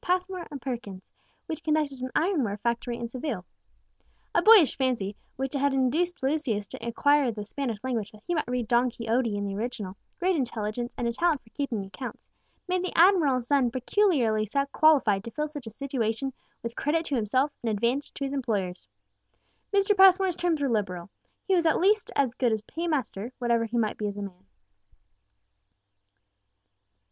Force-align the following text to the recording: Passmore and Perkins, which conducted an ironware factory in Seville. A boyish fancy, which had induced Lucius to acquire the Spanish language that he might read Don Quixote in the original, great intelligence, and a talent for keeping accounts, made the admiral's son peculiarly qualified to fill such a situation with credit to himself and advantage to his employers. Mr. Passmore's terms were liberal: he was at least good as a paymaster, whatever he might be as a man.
Passmore 0.03 0.47
and 0.49 0.59
Perkins, 0.59 1.03
which 1.45 1.61
conducted 1.61 1.99
an 2.01 2.09
ironware 2.15 2.57
factory 2.57 2.97
in 2.97 3.07
Seville. 3.07 3.45
A 4.33 4.41
boyish 4.41 4.75
fancy, 4.75 5.15
which 5.35 5.53
had 5.53 5.75
induced 5.75 6.23
Lucius 6.23 6.65
to 6.69 6.83
acquire 6.83 7.29
the 7.29 7.45
Spanish 7.45 7.77
language 7.83 8.11
that 8.11 8.23
he 8.25 8.33
might 8.33 8.47
read 8.47 8.67
Don 8.67 8.89
Quixote 8.89 9.37
in 9.37 9.45
the 9.45 9.53
original, 9.55 9.95
great 10.17 10.35
intelligence, 10.35 10.91
and 10.97 11.07
a 11.07 11.13
talent 11.13 11.43
for 11.43 11.51
keeping 11.51 11.85
accounts, 11.85 12.31
made 12.67 12.83
the 12.83 12.97
admiral's 12.97 13.45
son 13.45 13.69
peculiarly 13.69 14.49
qualified 14.71 15.23
to 15.23 15.29
fill 15.29 15.47
such 15.47 15.67
a 15.67 15.69
situation 15.69 16.33
with 16.63 16.75
credit 16.75 17.05
to 17.05 17.15
himself 17.15 17.51
and 17.61 17.69
advantage 17.69 18.11
to 18.15 18.23
his 18.23 18.33
employers. 18.33 18.87
Mr. 19.71 19.95
Passmore's 19.95 20.35
terms 20.35 20.61
were 20.63 20.67
liberal: 20.67 21.11
he 21.47 21.53
was 21.53 21.67
at 21.67 21.79
least 21.79 22.09
good 22.39 22.51
as 22.51 22.61
a 22.61 22.63
paymaster, 22.63 23.33
whatever 23.37 23.65
he 23.65 23.77
might 23.77 23.97
be 23.99 24.07
as 24.07 24.17
a 24.17 24.23
man. 24.23 24.47